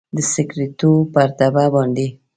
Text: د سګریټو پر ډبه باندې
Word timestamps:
د 0.15 0.17
سګریټو 0.33 0.91
پر 1.13 1.29
ډبه 1.37 1.65
باندې 1.73 2.07